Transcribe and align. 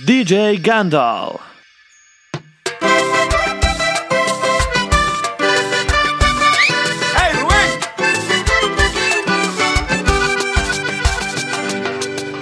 DJ 0.00 0.56
Gandalf. 0.62 1.40
¡Hey, 7.14 7.32
Rubén! 7.38 7.70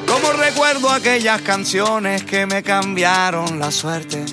Como 0.06 0.32
recuerdo 0.34 0.90
aquellas 0.90 1.42
canciones 1.42 2.22
que 2.22 2.46
me 2.46 2.62
cambiaron 2.62 3.58
la 3.58 3.72
suerte, 3.72 4.24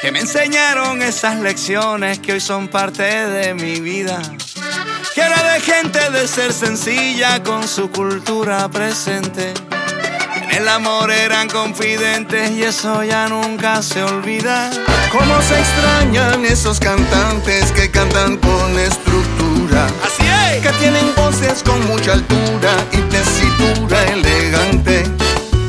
que 0.00 0.12
me 0.12 0.20
enseñaron 0.20 1.02
esas 1.02 1.36
lecciones 1.40 2.20
que 2.20 2.34
hoy 2.34 2.40
son 2.40 2.68
parte 2.68 3.02
de 3.02 3.54
mi 3.54 3.80
vida. 3.80 4.22
Que 5.14 5.22
era 5.22 5.52
de 5.52 5.60
gente 5.60 6.10
de 6.10 6.28
ser 6.28 6.52
sencilla 6.52 7.42
con 7.42 7.66
su 7.66 7.90
cultura 7.90 8.68
presente. 8.68 9.52
En 10.50 10.62
el 10.62 10.68
amor 10.68 11.12
eran 11.12 11.48
confidentes 11.48 12.50
y 12.50 12.64
eso 12.64 13.04
ya 13.04 13.28
nunca 13.28 13.82
se 13.82 14.02
olvida. 14.02 14.68
Cómo 15.12 15.40
se 15.42 15.58
extrañan 15.58 16.44
esos 16.44 16.80
cantantes 16.80 17.70
que 17.72 17.90
cantan 17.90 18.36
con 18.36 18.78
estructura. 18.78 19.86
Así 20.04 20.24
es. 20.26 20.62
Que 20.62 20.72
tienen 20.80 21.14
voces 21.14 21.62
con 21.62 21.86
mucha 21.86 22.14
altura 22.14 22.72
y 22.92 22.96
tesitura 23.10 24.02
elegante. 24.12 25.04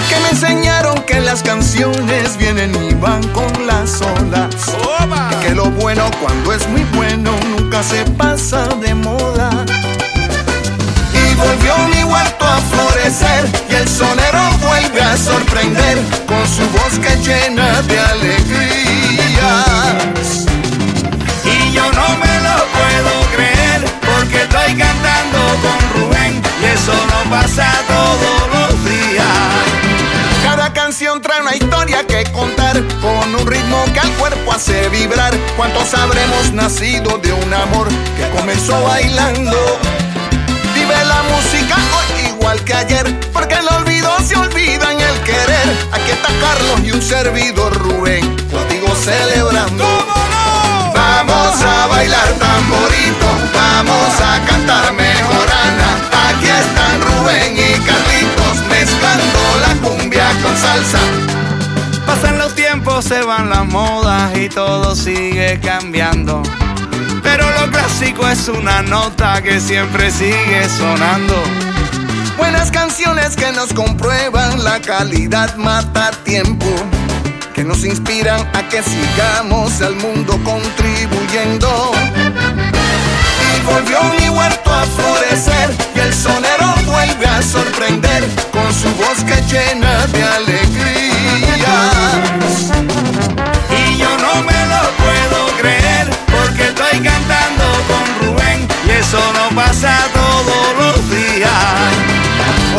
Que 0.10 0.20
me 0.24 0.30
enseñaron 0.30 1.04
que 1.04 1.20
las 1.20 1.44
canciones 1.44 2.38
vienen 2.38 2.74
y 2.84 2.94
van 2.96 3.26
con 3.30 3.68
las 3.68 4.02
olas. 4.02 4.56
¡Opa! 4.84 5.30
Y 5.32 5.46
que 5.46 5.56
lo 5.56 5.66
bueno 5.66 6.10
cuando 6.20 6.54
es 6.54 6.68
muy 6.70 6.84
bueno 6.96 7.32
nunca 7.56 7.84
se 7.84 8.04
pasa 8.18 8.68
de 8.82 8.96
moda. 8.96 9.66
Volvió 11.44 11.78
mi 11.90 12.04
huerto 12.04 12.46
a 12.46 12.62
florecer 12.62 13.50
y 13.70 13.74
el 13.76 13.88
sonero 13.88 14.40
vuelve 14.62 15.02
a 15.02 15.18
sorprender 15.18 15.98
con 16.28 16.48
su 16.48 16.62
voz 16.70 17.00
que 17.00 17.16
llena 17.18 17.82
de 17.84 18.00
alegrías. 18.00 19.32
Y 21.44 21.72
yo 21.74 21.84
no 21.92 22.18
me 22.18 22.40
lo 22.48 22.56
puedo 22.78 23.12
creer 23.36 23.82
porque 24.02 24.44
estoy 24.44 24.76
cantando 24.76 25.40
con 25.64 25.80
Rubén 26.02 26.42
y 26.62 26.66
eso 26.66 26.94
no 26.94 27.30
pasa 27.30 27.68
todos 27.88 28.42
los 28.54 28.86
días. 28.86 29.72
Cada 30.44 30.72
canción 30.74 31.22
trae 31.22 31.42
una 31.42 31.56
historia 31.56 32.06
que 32.06 32.24
contar 32.32 32.82
con 33.02 33.36
un 33.36 33.48
ritmo 33.48 33.84
que 33.94 34.00
al 34.00 34.12
cuerpo 34.14 34.54
hace 34.54 34.90
vibrar. 34.90 35.34
¿Cuántos 35.58 35.94
habremos 35.96 36.54
nacido 36.54 37.18
de 37.18 37.34
un 37.34 37.54
amor 37.54 37.88
que 38.16 38.30
comenzó 38.38 38.82
bailando? 38.84 39.58
Vive 40.82 41.06
la 41.06 41.22
música 41.24 41.76
hoy 41.76 42.30
igual 42.30 42.60
que 42.64 42.74
ayer, 42.74 43.06
porque 43.32 43.54
el 43.54 43.68
olvido 43.68 44.10
se 44.26 44.36
olvida 44.36 44.92
en 44.92 45.00
el 45.00 45.20
querer. 45.22 45.68
Aquí 45.92 46.10
está 46.10 46.30
Carlos 46.42 46.80
y 46.84 46.92
un 46.92 47.02
servidor 47.04 47.72
Rubén, 47.78 48.36
contigo 48.50 48.88
celebrando. 48.96 49.84
¿Cómo 49.84 50.16
no? 50.34 50.92
Vamos 50.92 51.62
a 51.62 51.86
bailar 51.86 52.28
tamborito, 52.40 53.28
vamos 53.54 54.22
a 54.22 54.44
cantar 54.48 54.92
mejorana. 54.94 55.90
Aquí 56.30 56.48
están 56.48 57.00
Rubén 57.02 57.54
y 57.54 57.80
Carlitos 57.86 58.58
mezclando 58.68 59.40
la 59.62 59.88
cumbia 59.88 60.30
con 60.42 60.58
salsa. 60.58 61.00
Pasan 62.08 62.40
los 62.40 62.56
tiempos, 62.56 63.06
se 63.06 63.22
van 63.22 63.52
las 63.52 63.68
modas 63.68 64.36
y 64.36 64.50
todo 64.50 64.96
sigue 64.96 65.60
cambiando. 65.62 66.42
Pero 67.24 67.50
lo 67.60 67.70
clásico 67.72 68.28
es 68.28 68.48
una 68.48 68.82
nota 68.82 69.42
que 69.42 69.60
siempre 69.60 70.12
sigue 70.12 70.68
sonando. 70.78 71.36
Buenas 72.38 72.72
canciones 72.72 73.36
que 73.36 73.52
nos 73.52 73.74
comprueban 73.74 74.64
la 74.64 74.80
calidad 74.82 75.56
mata 75.58 76.12
tiempo. 76.24 76.66
Que 77.54 77.64
nos 77.64 77.84
inspiran 77.86 78.40
a 78.56 78.68
que 78.70 78.82
sigamos 78.82 79.82
al 79.82 79.96
mundo 79.96 80.40
contribuyendo. 80.44 81.92
Y 83.48 83.62
volvió 83.66 84.04
mi 84.20 84.30
huerto 84.30 84.74
a 84.74 84.84
florecer 84.84 85.70
y 85.96 86.00
el 86.00 86.14
sonero 86.14 86.74
vuelve 86.86 87.28
a 87.28 87.42
sorprender 87.42 88.28
con 88.52 88.74
su 88.74 88.90
voz 88.96 89.24
que 89.26 89.42
llena 89.54 90.08
de 90.08 90.24
alegrías. 90.24 90.82
Todos 99.82 100.78
los 100.78 101.10
días. 101.10 101.50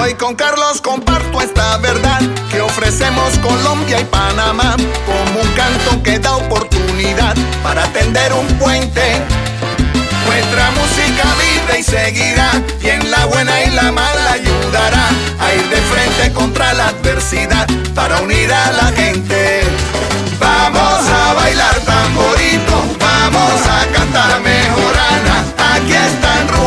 Hoy 0.00 0.14
con 0.14 0.36
Carlos 0.36 0.80
comparto 0.80 1.40
esta 1.40 1.76
verdad 1.78 2.20
que 2.48 2.60
ofrecemos 2.60 3.38
Colombia 3.38 4.00
y 4.00 4.04
Panamá 4.04 4.76
como 5.04 5.40
un 5.40 5.48
canto 5.54 6.00
que 6.04 6.20
da 6.20 6.36
oportunidad 6.36 7.34
para 7.62 7.86
tender 7.92 8.32
un 8.32 8.46
puente. 8.58 9.20
Nuestra 10.26 10.70
música 10.70 11.24
vive 11.42 11.80
y 11.80 11.82
seguirá 11.82 12.52
y 12.80 12.88
en 12.90 13.10
la 13.10 13.24
buena 13.26 13.64
y 13.64 13.70
la 13.70 13.90
mala 13.90 14.32
ayudará 14.34 15.08
a 15.40 15.54
ir 15.54 15.68
de 15.70 15.76
frente 15.76 16.32
contra 16.32 16.72
la 16.72 16.88
adversidad 16.88 17.66
para 17.96 18.20
unir 18.20 18.52
a 18.52 18.70
la 18.72 18.92
gente. 18.92 19.62
Vamos 20.38 21.08
a 21.08 21.34
bailar 21.34 21.80
tamborito, 21.80 22.84
vamos 23.00 23.60
a 23.66 23.86
cantar 23.92 24.40
mejorana. 24.40 25.61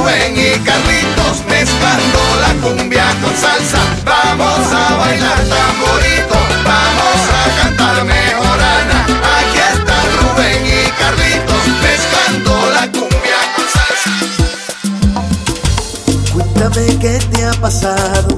Rubén 0.06 0.38
y 0.38 0.60
Carlitos 0.60 1.44
mezclando 1.50 2.20
la 2.40 2.54
cumbia 2.62 3.06
con 3.24 3.36
salsa. 3.36 3.80
Vamos 4.06 4.72
a 4.72 4.96
bailar 4.98 5.40
tamborito, 5.46 6.38
vamos 6.64 7.22
a 7.34 7.46
cantar 7.60 8.06
mejorana. 8.06 8.98
Aquí 9.04 9.58
están 9.74 10.06
Rubén 10.20 10.62
y 10.64 10.92
Carlitos 11.00 11.66
mezclando 11.82 12.52
la 12.76 12.84
cumbia 12.92 13.40
con 13.56 13.66
salsa. 13.74 14.14
Cuéntame 16.34 16.86
qué 17.00 17.18
te 17.32 17.46
ha 17.46 17.54
pasado 17.54 18.30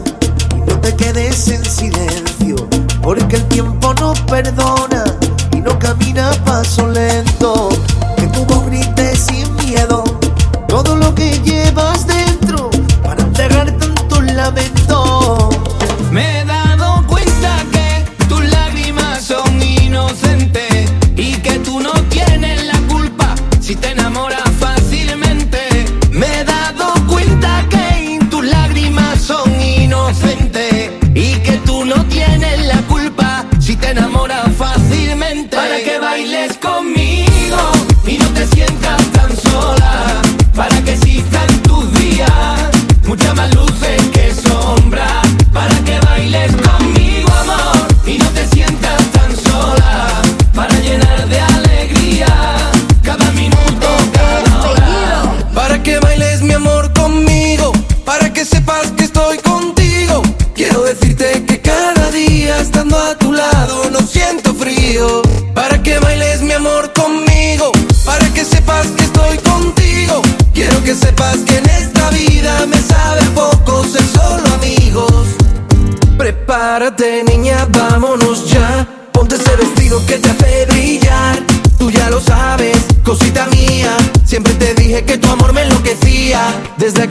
y 0.56 0.60
no 0.70 0.80
te 0.80 0.96
quedes 0.96 1.50
en 1.50 1.66
silencio, 1.66 2.56
porque 3.02 3.36
el 3.36 3.46
tiempo 3.50 3.94
no 3.96 4.14
perdona 4.28 5.04
y 5.52 5.58
no 5.58 5.78
camina 5.78 6.32
paso 6.46 6.88
lento. 6.88 7.77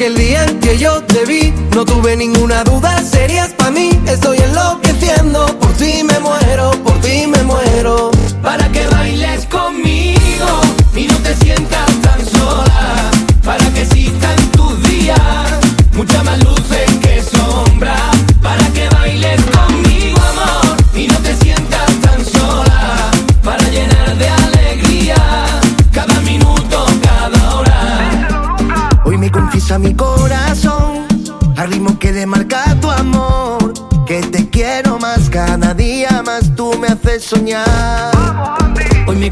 Aquel 0.07 0.19
día 0.25 0.47
que 0.61 0.79
yo 0.79 1.03
te 1.03 1.25
vi, 1.25 1.53
no 1.75 1.85
tuve 1.85 2.17
ninguna 2.17 2.63
duda. 2.63 2.96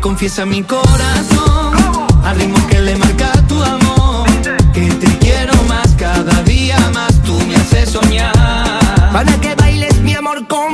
Confiesa 0.04 0.44
mi 0.44 0.62
corazón, 0.62 1.72
al 2.24 2.36
ritmo 2.36 2.58
que 2.66 2.78
le 2.78 2.94
marca 2.94 3.32
tu 3.48 3.54
amor. 3.62 4.28
Que 4.74 4.86
te 5.00 5.18
quiero 5.18 5.54
más, 5.66 5.94
cada 5.96 6.42
día 6.42 6.78
más 6.92 7.22
tú 7.22 7.32
me 7.48 7.56
haces 7.56 7.88
soñar. 7.88 8.30
Para 9.14 9.32
que 9.40 9.54
bailes 9.54 9.98
mi 10.02 10.12
amor 10.12 10.46
conmigo, 10.46 10.73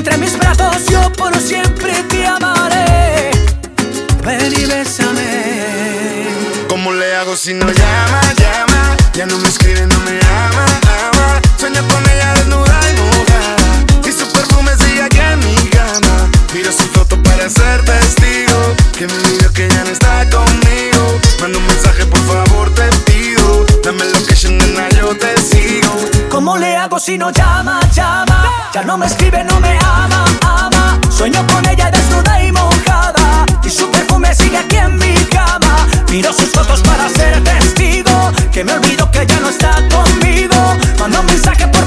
entre 0.00 0.16
mis 0.16 0.38
brazos 0.38 0.86
yo 0.90 1.12
por 1.12 1.38
siempre 1.38 1.92
te 2.08 2.26
amaré. 2.26 3.30
Ven 4.24 4.50
y 4.50 4.64
bésame. 4.64 6.26
¿Cómo 6.70 6.90
le 6.92 7.14
hago 7.16 7.36
si 7.36 7.52
no 7.52 7.66
llama, 7.66 8.22
llama? 8.40 8.96
Ya 9.12 9.26
no 9.26 9.36
me 9.36 9.46
escribe, 9.46 9.86
no 9.86 9.98
me 10.00 10.18
ama, 10.46 10.64
ama. 11.04 11.40
Sueño 11.58 11.82
con 11.88 12.02
ella 12.12 12.32
desnuda 12.32 12.80
y 12.88 12.92
mojada. 12.98 14.08
Y 14.08 14.12
su 14.12 14.26
perfume 14.32 14.70
sigue 14.78 15.02
aquí 15.02 15.18
en 15.18 15.38
mi 15.40 15.54
cama. 15.68 16.30
Miro 16.54 16.72
su 16.72 16.84
foto 16.94 17.22
para 17.22 17.50
ser 17.50 17.84
testigo. 17.84 18.74
Que 18.96 19.06
me 19.06 19.12
olvido 19.12 19.52
que 19.52 19.68
ya 19.68 19.84
no 19.84 19.90
¿Cómo 26.50 26.58
le 26.58 26.76
hago 26.76 26.98
si 26.98 27.16
no 27.16 27.30
llama, 27.30 27.78
llama? 27.94 28.50
Ya 28.74 28.82
no 28.82 28.98
me 28.98 29.06
escribe, 29.06 29.44
no 29.44 29.60
me 29.60 29.78
ama, 29.84 30.24
ama. 30.42 30.98
Sueño 31.08 31.46
con 31.46 31.64
ella 31.68 31.92
desnuda 31.92 32.42
y 32.42 32.50
mojada. 32.50 33.46
Y 33.62 33.70
su 33.70 33.88
perfume 33.88 34.34
sigue 34.34 34.58
aquí 34.58 34.74
en 34.74 34.98
mi 34.98 35.14
cama. 35.26 35.86
Miro 36.10 36.32
sus 36.32 36.50
fotos 36.50 36.80
para 36.80 37.08
ser 37.08 37.40
testigo. 37.44 38.32
Que 38.50 38.64
me 38.64 38.72
olvido 38.72 39.08
que 39.12 39.24
ya 39.24 39.38
no 39.38 39.48
está 39.48 39.76
conmigo. 39.94 40.56
Manda 40.98 41.20
un 41.20 41.26
mensaje, 41.26 41.68
por 41.68 41.79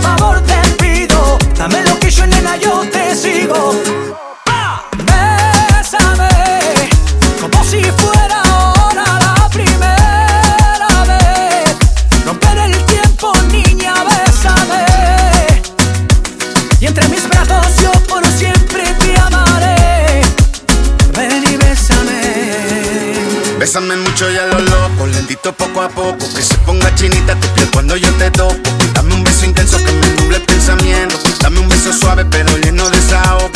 Bésame 23.73 23.95
mucho 23.95 24.31
y 24.31 24.37
a 24.37 24.45
lo 24.45 24.59
loco, 24.59 25.07
lentito 25.07 25.51
poco 25.51 25.81
a 25.81 25.89
poco. 25.89 26.19
Que 26.35 26.43
se 26.43 26.55
ponga 26.59 26.93
chinita 26.93 27.33
tu 27.39 27.47
piel 27.55 27.67
cuando 27.71 27.97
yo 27.97 28.07
te 28.19 28.29
toco. 28.29 28.53
Dame 28.93 29.15
un 29.15 29.23
beso 29.23 29.45
intenso 29.45 29.77
que 29.79 29.91
me 29.91 30.09
nuble 30.09 30.37
el 30.37 30.43
pensamiento. 30.43 31.17
Dame 31.41 31.59
un 31.59 31.67
beso 31.67 31.91
suave 31.91 32.23
pero 32.23 32.55
lleno 32.59 32.87
de 32.91 32.97
desahogo. 32.97 33.49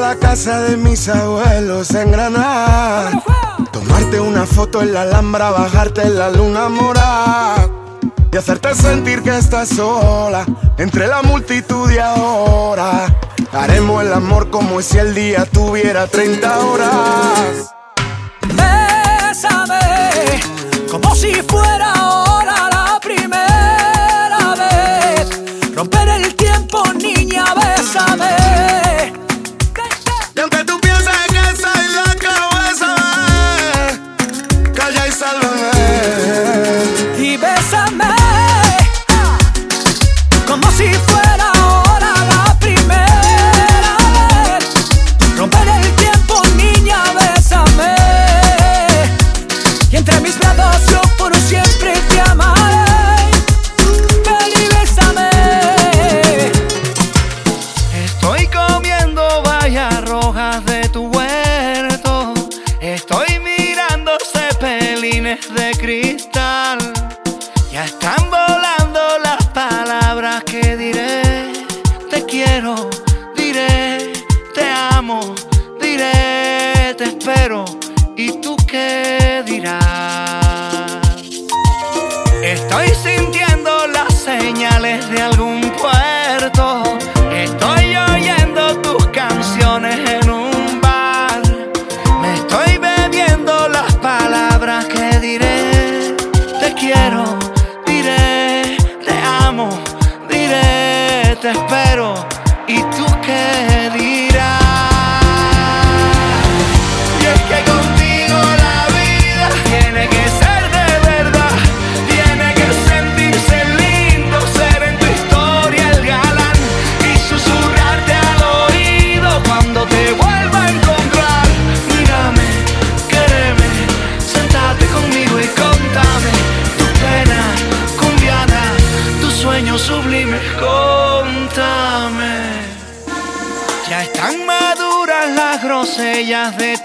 La 0.00 0.14
casa 0.14 0.60
de 0.60 0.76
mis 0.76 1.08
abuelos 1.08 1.90
en 1.90 2.12
Granada. 2.12 3.10
Tomarte 3.72 4.20
una 4.20 4.46
foto 4.46 4.82
en 4.82 4.92
la 4.92 5.02
Alhambra, 5.02 5.50
bajarte 5.50 6.02
en 6.02 6.16
la 6.16 6.30
luna 6.30 6.68
morada. 6.68 7.85
Y 8.36 8.38
hacerte 8.38 8.74
sentir 8.74 9.22
que 9.22 9.34
estás 9.34 9.70
sola 9.70 10.44
entre 10.76 11.06
la 11.06 11.22
multitud 11.22 11.90
y 11.90 11.96
ahora. 11.96 13.06
Haremos 13.50 14.04
el 14.04 14.12
amor 14.12 14.50
como 14.50 14.82
si 14.82 14.98
el 14.98 15.14
día 15.14 15.46
tuviera 15.46 16.06
30 16.06 16.58
horas. 16.58 17.74
Bésame, 18.42 19.80
como 20.90 21.14
si 21.14 21.32
fuera 21.48 21.94
ahora 21.94 22.25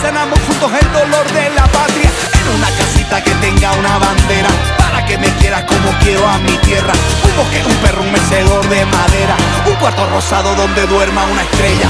Sanamos 0.00 0.38
juntos 0.40 0.70
el 0.80 0.92
dolor 0.92 1.26
de 1.32 1.50
la 1.50 1.66
patria. 1.66 2.10
En 2.40 2.56
una 2.56 2.70
casita 2.70 3.22
que 3.22 3.32
tenga 3.34 3.72
una 3.72 3.98
bandera 3.98 4.48
para 4.78 5.04
que 5.04 5.18
me 5.18 5.28
quieras 5.36 5.64
como 5.64 5.90
quiero 6.00 6.26
a 6.26 6.38
mi 6.38 6.56
tierra. 6.58 6.92
Un 7.24 7.36
bosque, 7.36 7.62
un 7.66 7.76
perro, 7.76 8.02
un 8.02 8.12
mecedor 8.12 8.66
de 8.68 8.84
madera. 8.86 9.36
Un 9.66 9.74
cuarto 9.74 10.08
rosado 10.08 10.54
donde 10.54 10.86
duerma 10.86 11.24
una 11.24 11.42
estrella. 11.42 11.88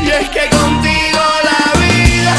Y 0.00 0.10
es 0.10 0.28
que 0.28 0.48
contigo 0.50 1.20
la 1.44 1.80
vida 1.80 2.34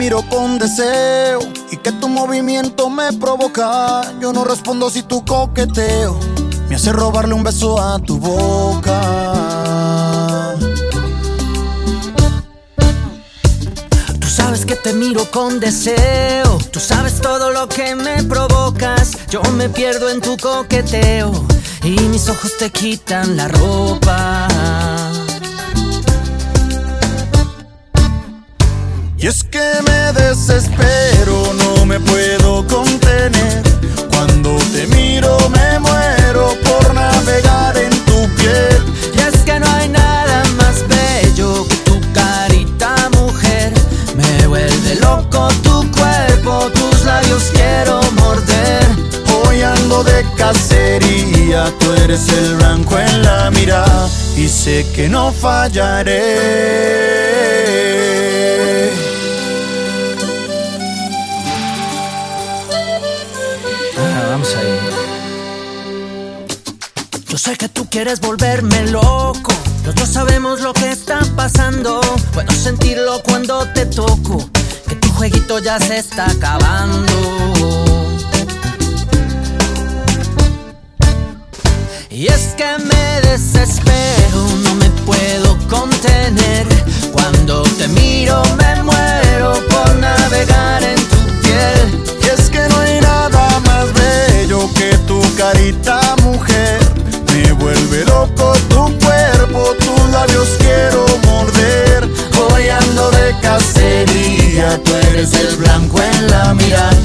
miro 0.00 0.22
con 0.30 0.58
deseo 0.58 1.40
y 1.70 1.76
que 1.76 1.92
tu 1.92 2.08
movimiento 2.08 2.88
me 2.88 3.12
provoca. 3.12 4.00
Yo 4.18 4.32
no 4.32 4.44
respondo 4.44 4.88
si 4.88 5.02
tu 5.02 5.22
coqueteo 5.26 6.18
me 6.70 6.76
hace 6.76 6.90
robarle 6.90 7.34
un 7.34 7.42
beso 7.42 7.78
a 7.78 7.98
tu 7.98 8.18
boca. 8.18 8.98
Tú 14.18 14.26
sabes 14.26 14.64
que 14.64 14.74
te 14.74 14.94
miro 14.94 15.30
con 15.30 15.60
deseo. 15.60 16.56
Tú 16.72 16.80
sabes 16.80 17.20
todo 17.20 17.50
lo 17.50 17.68
que 17.68 17.94
me 17.94 18.22
provocas. 18.24 19.18
Yo 19.28 19.42
me 19.52 19.68
pierdo 19.68 20.08
en 20.08 20.22
tu 20.22 20.38
coqueteo. 20.38 21.30
Y 21.84 22.00
mis 22.08 22.26
ojos 22.30 22.56
te 22.58 22.70
quitan 22.70 23.36
la 23.36 23.48
ropa. 23.48 24.29
Y 29.22 29.26
es 29.26 29.44
que 29.44 29.60
me 29.84 30.12
desespero, 30.14 31.52
no 31.52 31.84
me 31.84 32.00
puedo 32.00 32.66
contener. 32.66 33.62
Cuando 34.08 34.56
te 34.72 34.86
miro 34.86 35.36
me 35.50 35.78
muero 35.78 36.56
por 36.64 36.94
navegar 36.94 37.76
en 37.76 37.89
De 50.04 50.24
cacería, 50.34 51.70
tú 51.78 51.92
eres 51.92 52.26
el 52.30 52.56
blanco 52.56 52.98
en 52.98 53.22
la 53.22 53.50
mirada 53.50 54.08
y 54.34 54.48
sé 54.48 54.86
que 54.94 55.10
no 55.10 55.30
fallaré. 55.30 56.14
Ah, 63.98 64.26
vamos 64.30 64.56
ahí. 64.56 64.78
Yo 67.28 67.36
sé 67.36 67.56
que 67.58 67.68
tú 67.68 67.86
quieres 67.90 68.20
volverme 68.20 68.86
loco. 68.86 69.52
Los 69.84 69.94
dos 69.94 70.08
sabemos 70.08 70.62
lo 70.62 70.72
que 70.72 70.90
está 70.90 71.20
pasando. 71.36 72.00
Puedo 72.32 72.50
sentirlo 72.52 73.22
cuando 73.22 73.66
te 73.74 73.84
toco. 73.84 74.48
Que 74.88 74.94
tu 74.96 75.10
jueguito 75.10 75.58
ya 75.58 75.78
se 75.78 75.98
está 75.98 76.30
acabando. 76.30 77.89
Y 82.20 82.26
es 82.26 82.48
que 82.54 82.66
me 82.84 83.30
desespero, 83.30 84.46
no 84.62 84.74
me 84.74 84.90
puedo 85.06 85.56
contener. 85.70 86.66
Cuando 87.12 87.62
te 87.62 87.88
miro 87.88 88.42
me 88.58 88.82
muero 88.82 89.54
por 89.70 89.96
navegar 89.96 90.82
en 90.82 90.96
tu 90.96 91.16
piel. 91.40 92.04
Y 92.22 92.26
es 92.26 92.50
que 92.50 92.60
no 92.68 92.78
hay 92.80 93.00
nada 93.00 93.58
más 93.60 93.86
bello 93.94 94.68
que 94.74 94.98
tu 95.08 95.18
carita, 95.38 96.14
mujer. 96.22 96.78
Me 97.32 97.52
vuelve 97.52 98.04
loco 98.04 98.52
tu 98.68 98.98
cuerpo, 98.98 99.74
tus 99.78 100.10
labios 100.10 100.58
quiero 100.58 101.06
morder. 101.24 102.06
Hoy 102.38 102.68
ando 102.68 103.10
de 103.12 103.34
cacería, 103.40 104.78
tú 104.84 104.94
eres 105.08 105.32
el 105.32 105.56
blanco 105.56 106.02
en 106.02 106.30
la 106.30 106.52
mirada 106.52 106.98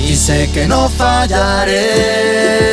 y 0.00 0.16
sé 0.16 0.50
que 0.50 0.66
no 0.66 0.88
fallaré. 0.88 2.71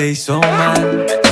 They 0.00 0.14
so 0.14 0.40
mad. 0.40 1.29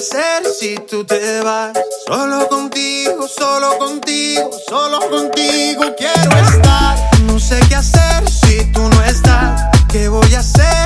hacer 0.00 0.46
si 0.58 0.76
tú 0.76 1.04
te 1.04 1.42
vas? 1.42 1.78
Solo 2.06 2.48
contigo, 2.48 3.28
solo 3.28 3.76
contigo, 3.76 4.50
solo 4.66 4.98
contigo 5.10 5.94
quiero 5.94 6.36
estar. 6.38 6.96
No 7.24 7.38
sé 7.38 7.60
qué 7.68 7.74
hacer 7.74 8.30
si 8.30 8.64
tú 8.72 8.80
no 8.80 9.04
estás. 9.04 9.60
¿Qué 9.92 10.08
voy 10.08 10.34
a 10.34 10.38
hacer? 10.38 10.79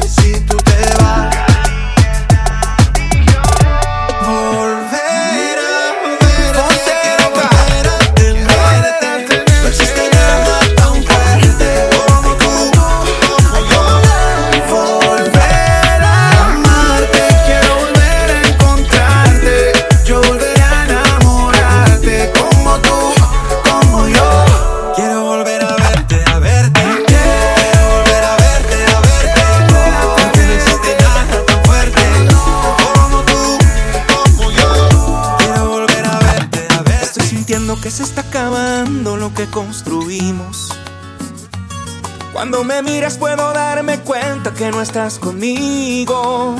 Cuando 42.55 42.73
me 42.73 42.83
miras 42.83 43.19
puedo 43.19 43.53
darme 43.53 43.99
cuenta 43.99 44.55
que 44.55 44.71
no 44.71 44.81
estás 44.81 45.19
conmigo. 45.19 46.55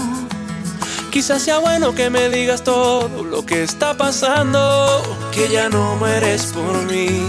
Quizás 1.13 1.41
sea 1.41 1.59
bueno 1.59 1.95
que 1.95 2.11
me 2.11 2.29
digas 2.31 2.65
todo 2.65 3.23
lo 3.23 3.47
que 3.47 3.63
está 3.63 3.97
pasando, 3.97 5.01
que 5.31 5.49
ya 5.49 5.69
no 5.69 5.95
mueres 5.95 6.47
por 6.47 6.83
mí. 6.91 7.23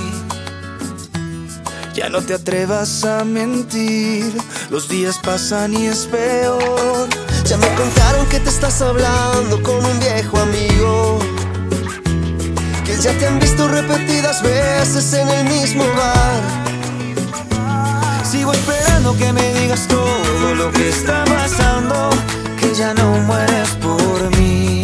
Ya 1.94 2.10
no 2.10 2.24
te 2.24 2.34
atrevas 2.34 3.06
a 3.06 3.24
mentir, 3.24 4.34
los 4.72 4.90
días 4.90 5.20
pasan 5.20 5.76
y 5.76 5.86
es 5.86 6.08
peor. 6.08 7.08
Ya 7.44 7.58
me 7.58 7.68
contaron 7.76 8.26
que 8.30 8.40
te 8.40 8.50
estás 8.50 8.82
hablando 8.82 9.62
con 9.62 9.76
un 9.76 10.00
viejo 10.00 10.40
amigo. 10.40 11.20
Que 12.84 12.98
ya 12.98 13.16
te 13.20 13.28
han 13.28 13.40
visto 13.40 13.68
repetidas 13.68 14.42
veces 14.42 15.14
en 15.14 15.30
el 15.30 15.44
mismo 15.50 15.84
bar. 15.96 16.65
Sigo 18.46 18.54
esperando 18.54 19.18
que 19.18 19.34
me 19.34 19.54
digas 19.56 19.88
todo 19.88 20.54
lo 20.54 20.72
que 20.72 20.90
está 20.90 21.24
pasando, 21.26 22.12
que 22.60 22.76
ya 22.76 22.94
no 22.94 23.18
mueres 23.26 23.70
por 23.82 24.38
mí. 24.38 24.84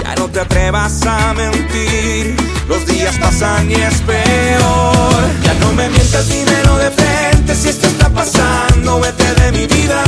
Ya 0.00 0.14
no 0.14 0.28
te 0.28 0.38
atrevas 0.38 1.04
a 1.04 1.34
mentir, 1.34 2.36
los 2.68 2.86
días 2.86 3.18
pasan 3.18 3.68
y 3.72 3.74
es 3.74 3.94
peor. 4.02 5.24
Ya 5.42 5.54
no 5.54 5.72
me 5.72 5.88
mientas, 5.88 6.28
dímelo 6.28 6.78
de 6.78 6.92
frente, 6.92 7.56
si 7.56 7.70
esto 7.70 7.88
está 7.88 8.08
pasando, 8.08 9.00
vete 9.00 9.34
de 9.34 9.50
mi 9.50 9.66
vida. 9.66 10.04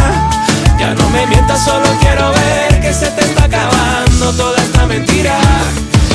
Ya 0.79 0.95
no 0.95 1.11
me 1.11 1.27
mientas, 1.27 1.65
solo 1.65 1.89
quiero 2.01 2.31
ver 2.31 2.81
que 2.81 2.95
se 2.95 3.11
te 3.11 3.25
está 3.25 3.47
acabando 3.47 4.33
toda 4.35 4.57
esta 4.63 4.87
mentira. 4.87 5.37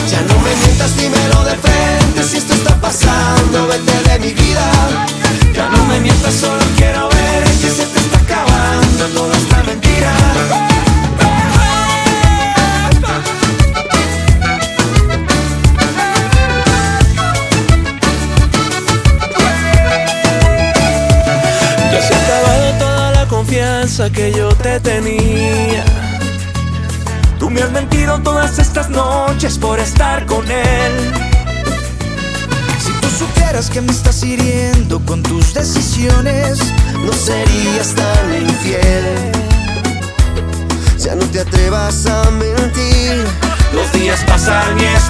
Ya 0.10 0.21
no 0.21 0.39
me 0.39 0.56
mientas, 0.63 0.95
dímelo 0.95 1.43
de 1.43 1.58
frente, 1.58 2.23
si 2.23 2.38
esto 2.38 2.53
está 2.53 2.73
pasando, 2.80 3.67
vete 3.67 4.10
de 4.10 4.19
mi 4.19 4.32
vida. 4.32 5.08
Ya 5.57 5.69
no 5.69 5.85
me 5.85 5.99
mientas, 5.99 6.35
solo 6.35 6.63
quiero 6.77 7.09
ver 7.09 7.43
que 7.43 7.69
se 7.71 7.85
te 7.87 7.99
está 7.99 8.19
acabando 8.19 9.05
toda 9.15 9.35
esta 9.35 9.63
mentira. 9.63 10.13
Ya 21.91 22.01
se 22.03 22.13
ha 22.13 22.17
acabado 22.23 22.73
toda 22.77 23.11
la 23.13 23.27
confianza 23.27 24.11
que 24.11 24.31
yo 24.31 24.49
te 24.49 24.79
tenía. 24.79 25.83
Tú 27.39 27.49
me 27.49 27.63
has 27.63 27.71
mentido 27.71 28.19
todas 28.19 28.59
estas 28.59 28.91
noches 28.91 29.57
por 29.57 29.79
estar 29.79 30.23
con 30.27 30.45
él. 30.51 31.13
Si 32.79 32.91
tú 33.01 33.09
supieras 33.09 33.71
que 33.71 33.81
me 33.81 33.91
estás 33.91 34.16
No 35.99 37.12
serías 37.12 37.95
tan 37.95 38.36
infiel. 38.39 39.31
Ya 40.99 41.15
no 41.15 41.25
te 41.25 41.39
atrevas 41.39 42.05
a 42.05 42.29
mentir. 42.29 43.25
Los 43.73 43.91
días 43.93 44.23
pasan 44.27 44.79
y 44.79 44.83
es 44.83 45.10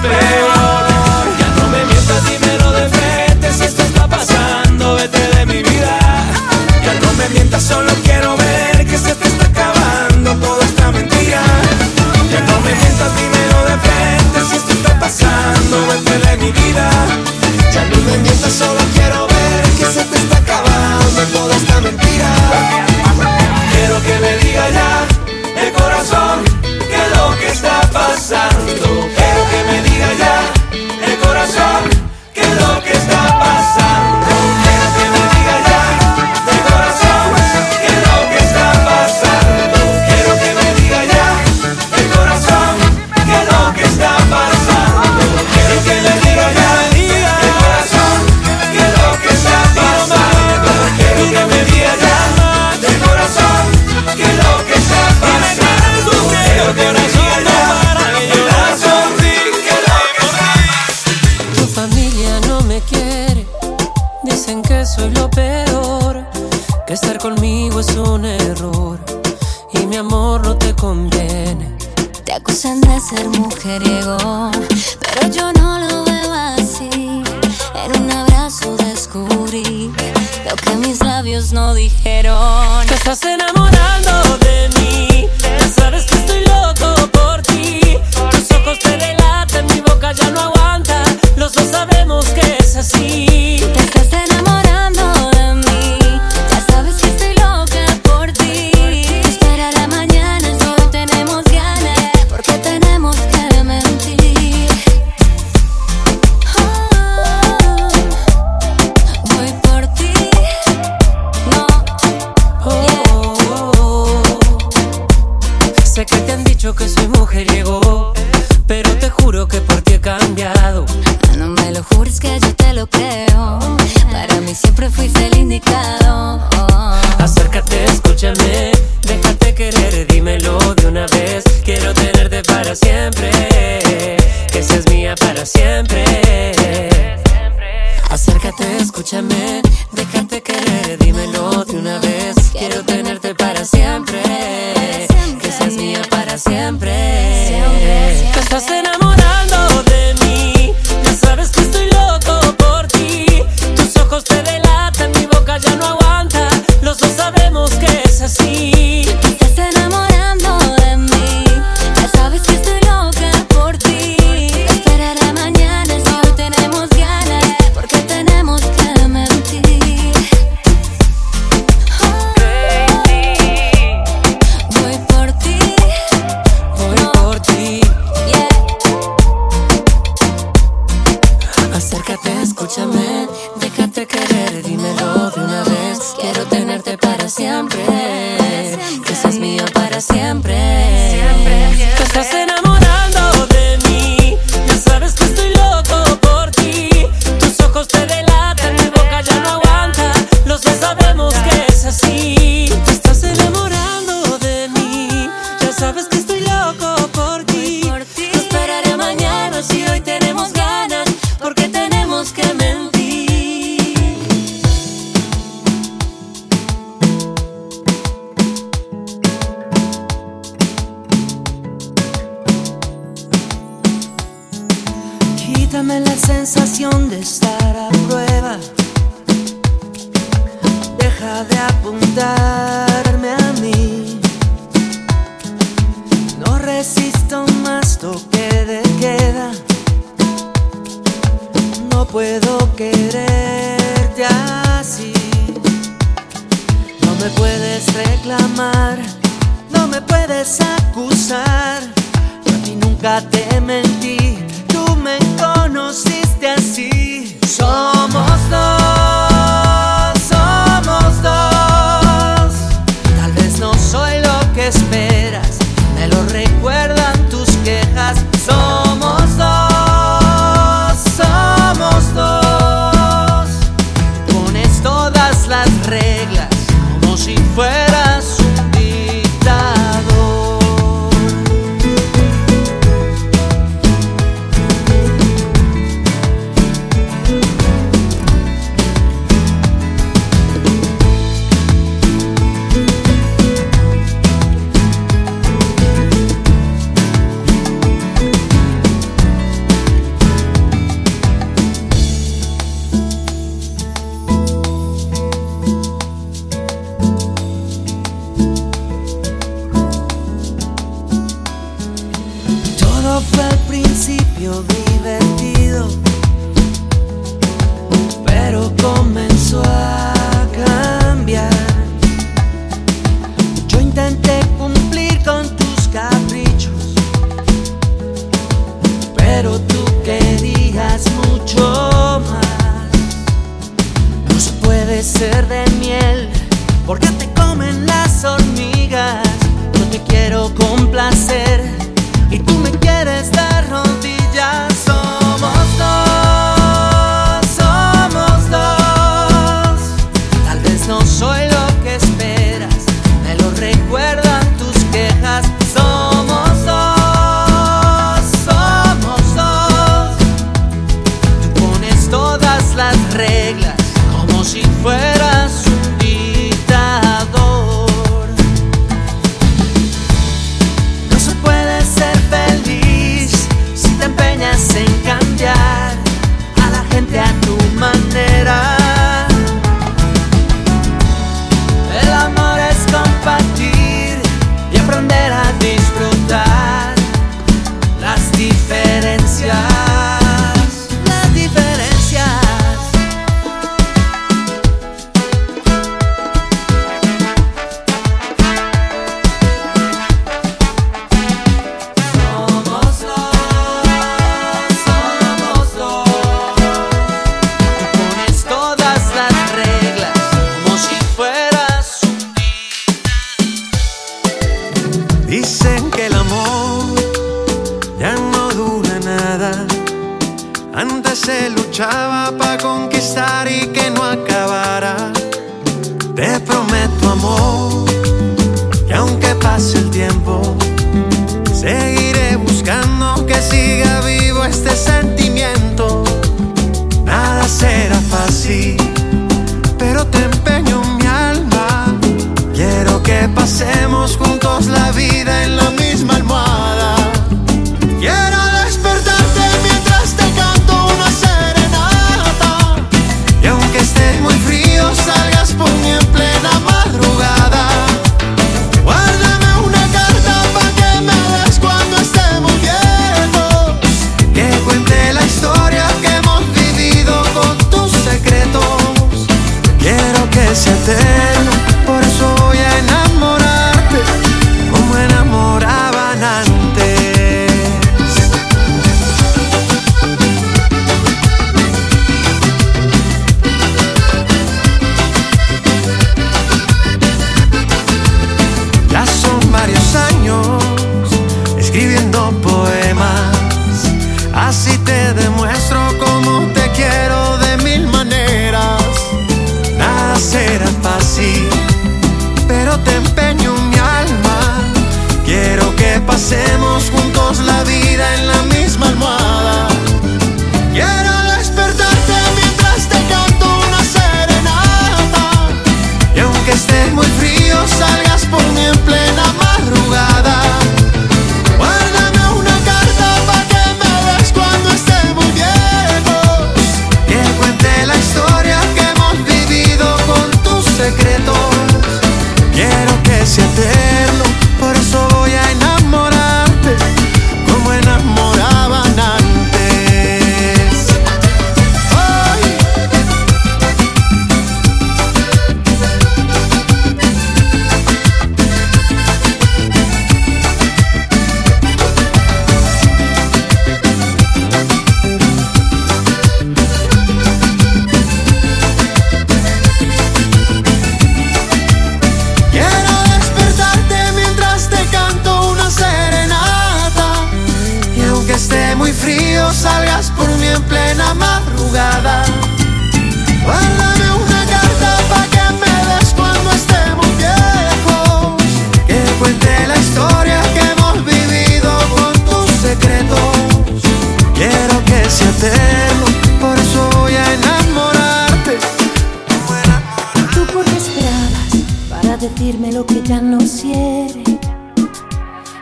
repetirme 592.28 592.72
lo 592.72 592.84
que 592.84 593.02
ya 593.02 593.20
no 593.20 593.40
cierre. 593.40 594.22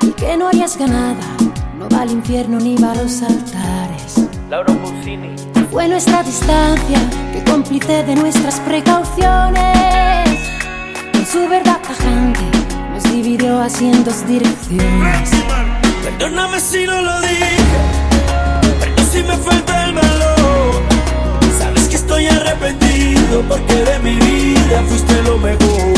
Y 0.03 0.11
que 0.13 0.37
no 0.37 0.49
arriesga 0.49 0.87
nada, 0.87 1.27
no 1.79 1.89
va 1.89 2.03
al 2.03 2.11
infierno 2.11 2.59
ni 2.59 2.77
va 2.77 2.93
a 2.93 2.97
los 2.97 3.23
altares. 3.23 4.27
Laura 4.51 4.75
Pausini. 4.75 5.35
Fue 5.71 5.89
nuestra 5.89 6.23
distancia 6.23 6.99
que 7.33 7.45
cómplice 7.51 8.03
de 8.05 8.15
nuestras 8.17 8.61
precauciones. 8.61 10.29
Con 11.13 11.27
su 11.27 11.49
verdad 11.49 11.79
tajante 11.87 12.41
nos 12.93 13.05
dividió 13.13 13.61
así 13.61 13.87
en 13.87 14.05
dos 14.05 14.27
direcciones. 14.27 15.31
Perdóname 16.03 16.61
si 16.61 16.87
no 16.87 17.01
lo 17.03 17.21
dije, 17.21 17.57
pero 18.81 19.09
si 19.13 19.23
me 19.23 19.37
falta 19.37 19.85
el 19.85 19.95
valor. 19.95 20.83
Sabes 21.59 21.89
que 21.89 21.97
estoy 21.97 22.27
arrepentido 22.27 23.43
porque 23.49 23.75
de 23.75 23.99
mi 24.01 24.15
vida 24.15 24.83
fuiste 24.89 25.23
lo 25.23 25.39
mejor. 25.39 25.96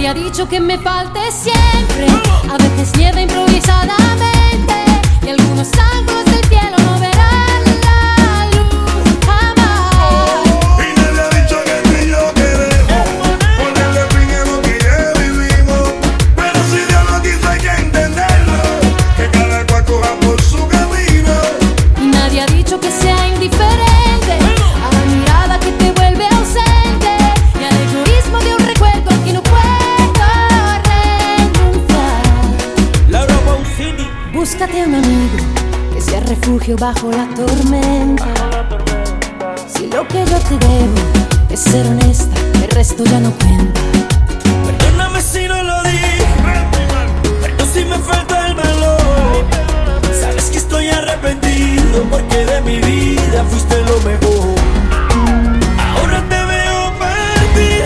Nadie 0.00 0.08
ha 0.08 0.14
dicho 0.14 0.48
que 0.48 0.58
me 0.60 0.78
falte 0.78 1.20
siempre. 1.30 2.06
A 2.50 2.56
veces 2.56 2.96
nieve 2.96 3.20
improvisadamente 3.20 4.74
y 5.26 5.28
algunos 5.28 5.68
sangros 5.68 6.29
refugio 36.70 36.76
bajo 36.76 37.10
la 37.10 37.26
tormenta. 37.34 38.26
Si 39.66 39.86
lo 39.86 40.06
que 40.06 40.24
yo 40.24 40.38
te 40.38 40.58
debo 40.66 40.94
es 41.50 41.60
ser 41.60 41.86
honesta, 41.86 42.40
el 42.62 42.70
resto 42.70 43.04
ya 43.04 43.20
no 43.20 43.30
cuenta. 43.32 43.80
Perdóname 44.66 45.20
si 45.20 45.46
no 45.48 45.62
lo 45.62 45.82
dije, 45.82 46.24
pero 47.42 47.66
si 47.72 47.84
me 47.84 47.98
falta 47.98 48.48
el 48.48 48.54
valor. 48.54 49.44
Sabes 50.20 50.50
que 50.50 50.58
estoy 50.58 50.88
arrepentido 50.88 52.04
porque 52.10 52.44
de 52.44 52.60
mi 52.62 52.78
vida 52.78 53.44
fuiste 53.48 53.76
lo 53.82 54.00
mejor. 54.00 54.54
Ahora 55.96 56.22
te 56.28 56.44
veo 56.44 56.92
partir 56.98 57.84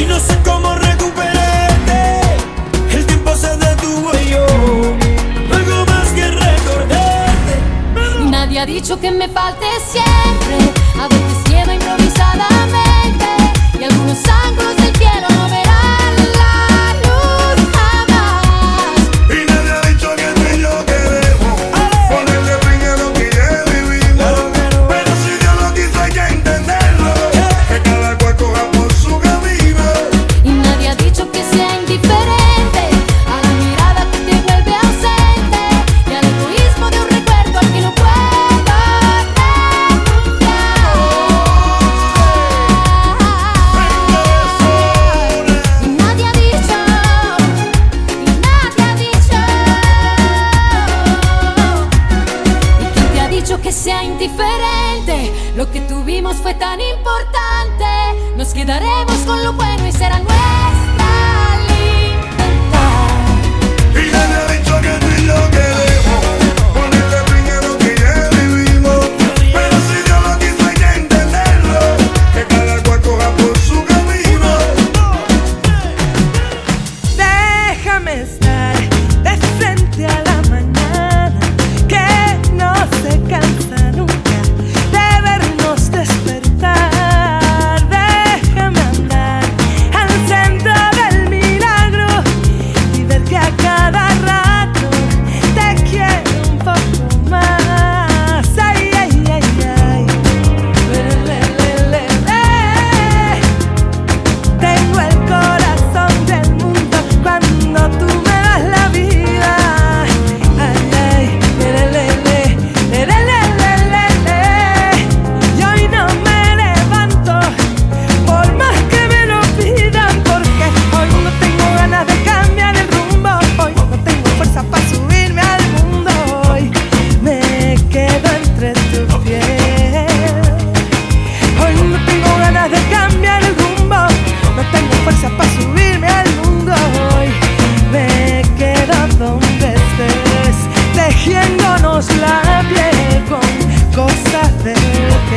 y 0.00 0.06
no 0.06 0.18
sé 0.18 0.38
cómo 0.44 0.73
ha 8.64 8.66
dicho 8.66 8.98
que 8.98 9.10
me 9.10 9.28
falte 9.28 9.66
siempre. 9.86 10.72
A 10.98 11.06
veces 11.06 11.44
lleva 11.50 11.74
improvisadamente 11.74 13.26
y 13.78 13.84
algunos 13.84 14.18
ángulos. 14.26 14.83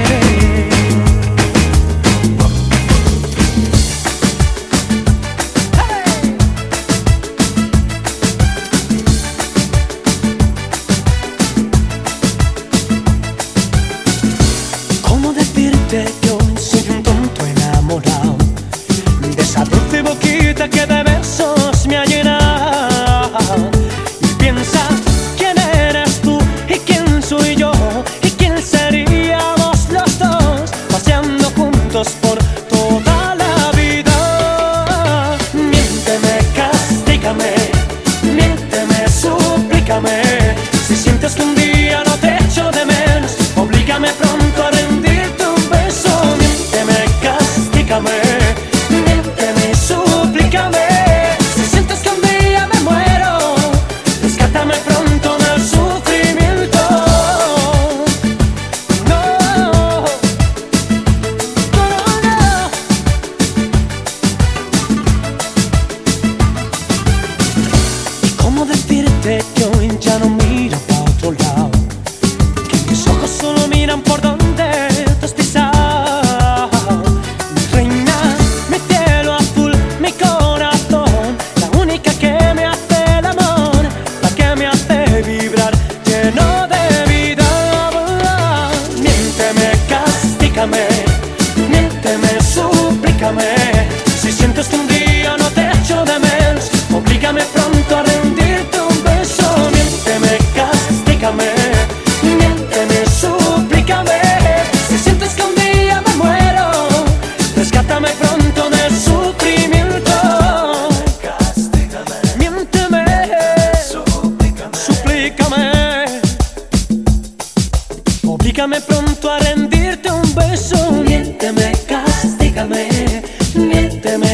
querer. 0.04 0.27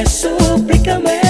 Suplícame. 0.05 1.22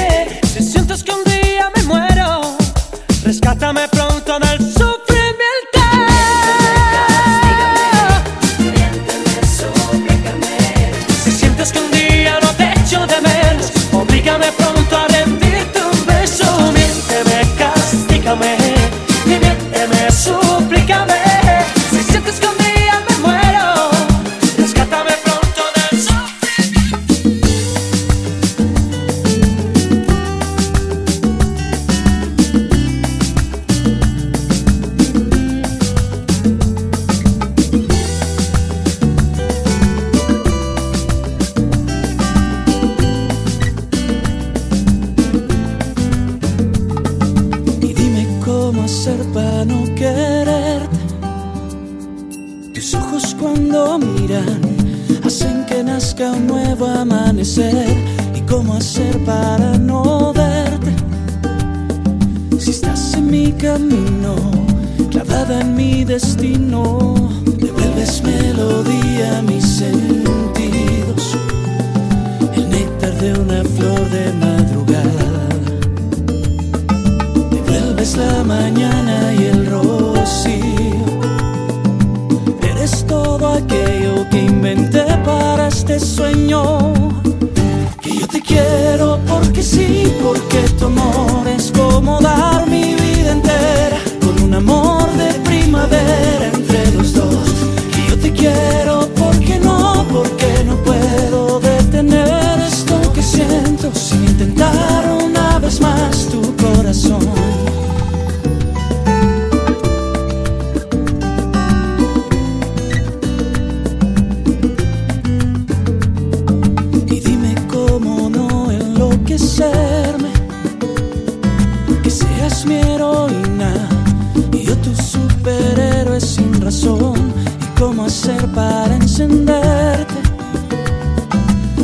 Y 124.53 124.63
yo 124.63 124.77
tu 124.77 124.93
superhéroe 124.95 126.19
sin 126.21 126.61
razón. 126.61 127.33
Y 127.61 127.79
cómo 127.79 128.05
hacer 128.05 128.45
para 128.53 128.95
encenderte, 128.95 130.21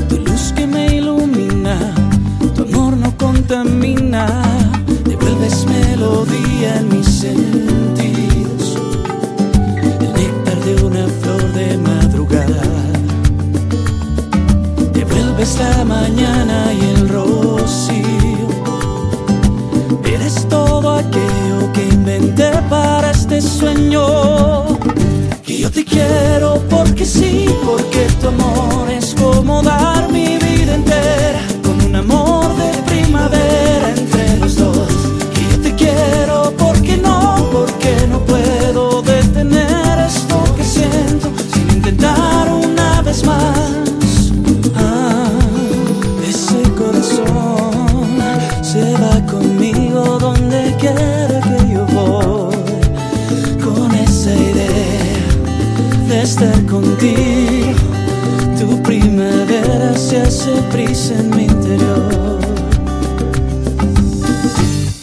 tu 0.07 0.17
luz 0.17 0.53
que 0.55 0.65
me 0.67 0.97
ilumina, 0.97 1.78
tu 2.55 2.63
amor 2.63 2.97
no 2.97 3.15
contamina, 3.17 4.28
devuelves 5.05 5.65
melodía 5.65 6.80
en 6.80 6.89
mis 6.89 7.07
sentidos, 7.07 8.78
el 10.01 10.13
néctar 10.13 10.59
de 10.63 10.84
una 10.84 11.07
flor 11.22 11.53
de 11.53 11.78
madrugada. 11.78 12.63
Devuelves 14.93 15.57
la 15.59 15.86
mañana 15.86 16.74
y 16.74 16.80
el 16.95 16.99
para 22.70 23.12
este 23.12 23.42
sueño. 23.42 24.80
Que 25.44 25.60
yo 25.60 25.70
te 25.72 25.84
quiero 25.84 26.62
porque 26.70 27.06
sí, 27.06 27.46
porque 27.66 28.08
tu 28.22 28.28
amor 28.30 28.90
es 28.90 29.14
como 29.16 29.62
dar 29.62 30.10
mi 30.12 30.38
vida 30.38 30.76
entera. 30.76 31.49
Estar 56.40 56.66
contigo, 56.68 57.74
tu 58.58 58.82
primavera 58.84 59.98
se 59.98 60.22
hace 60.22 60.52
prisa 60.72 61.14
en 61.16 61.30
mi 61.36 61.44
interior. 61.44 62.40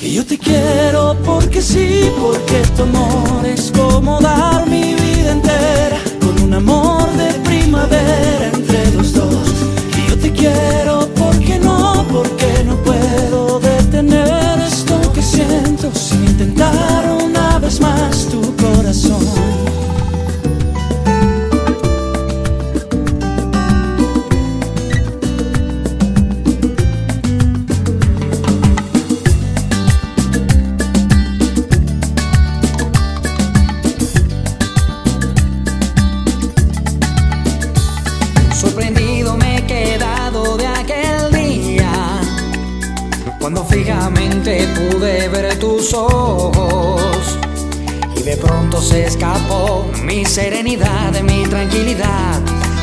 Que 0.00 0.12
yo 0.12 0.24
te 0.24 0.38
quiero 0.38 1.14
porque 1.26 1.60
sí, 1.60 2.10
porque 2.18 2.62
tu 2.74 2.84
amor 2.84 3.44
es 3.44 3.70
como 3.70 4.18
dar 4.20 4.66
mi 4.66 4.94
vida 4.94 5.32
entera. 5.32 5.98
Con 6.20 6.42
un 6.42 6.54
amor 6.54 7.06
de 7.18 7.32
primavera 7.40 8.50
entre 8.54 8.92
los 8.92 9.12
dos. 9.12 9.48
Que 9.92 10.08
yo 10.08 10.18
te 10.18 10.32
quiero 10.32 11.06
porque 11.16 11.58
no, 11.58 12.06
porque 12.10 12.64
no 12.64 12.76
puedo 12.76 13.60
detener 13.60 14.58
esto 14.66 15.12
que 15.12 15.20
siento 15.20 15.92
sin 15.94 16.24
intentar 16.24 17.04
una 17.22 17.58
vez 17.58 17.78
más 17.80 18.26
tu 18.30 18.45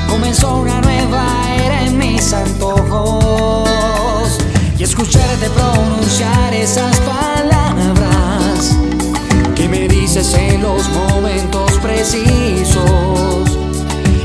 Comenzó 0.10 0.58
una 0.58 0.82
nueva 0.82 1.28
era 1.64 1.86
en 1.86 1.96
mis 1.96 2.34
antojos. 2.34 3.70
Y 4.80 4.84
escucharte 4.84 5.48
pronunciar 5.52 6.54
esas 6.54 6.98
palabras 7.02 8.76
Que 9.56 9.70
me 9.70 9.88
dices 9.88 10.34
en 10.34 10.64
los 10.64 10.90
momentos 10.90 11.72
precisos. 11.84 13.60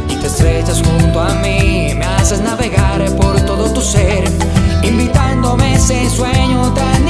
Y 0.09 0.17
te 0.17 0.27
estrechas 0.27 0.83
junto 0.83 1.21
a 1.21 1.35
mí, 1.35 1.93
me 1.95 2.07
haces 2.07 2.41
navegar 2.41 3.05
por 3.17 3.39
todo 3.43 3.71
tu 3.71 3.83
ser, 3.83 4.25
invitándome 4.83 5.75
ese 5.75 6.09
sueño 6.09 6.73
tan 6.73 7.07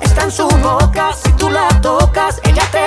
está 0.00 0.24
en 0.24 0.30
su 0.30 0.48
boca. 0.48 1.12
Si 1.12 1.32
tú 1.32 1.48
la 1.48 1.68
tocas, 1.80 2.40
ella 2.44 2.62
te 2.70 2.79